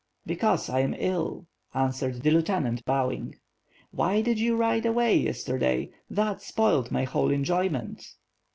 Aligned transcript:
"Because 0.25 0.67
I 0.67 0.79
am 0.79 0.95
ill," 0.97 1.45
answered 1.75 2.23
the 2.23 2.31
lieutenant 2.31 2.83
bowing. 2.85 3.35
"Why 3.91 4.21
did 4.23 4.39
you 4.39 4.55
ride 4.55 4.87
away 4.87 5.15
yesterday? 5.15 5.91
That 6.09 6.41
spoiled 6.41 6.89
my 6.89 7.03
whole 7.03 7.29
enjoyment." 7.29 8.03